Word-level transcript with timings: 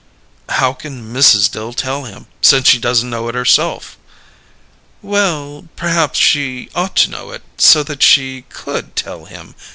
"How 0.49 0.73
can 0.73 1.13
Mrs. 1.13 1.51
Dill 1.51 1.73
tell 1.73 2.05
him, 2.05 2.25
since 2.41 2.67
she 2.67 2.79
doesn't 2.79 3.07
know 3.11 3.27
it 3.29 3.35
herself?" 3.35 3.99
"Well 5.03 5.67
perhaps 5.75 6.17
she 6.17 6.71
ought 6.73 6.95
to 6.95 7.11
know 7.11 7.29
it, 7.29 7.43
so 7.59 7.83
that 7.83 8.01
she 8.01 8.45
could 8.49 8.95
tell 8.95 9.25
him. 9.25 9.53